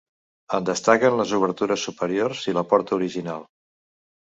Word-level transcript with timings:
En 0.57 0.65
destaquen 0.69 1.19
les 1.21 1.35
obertures 1.41 1.85
superiors 1.91 2.45
i 2.55 2.59
la 2.59 2.67
porta 2.75 3.01
original. 3.03 3.51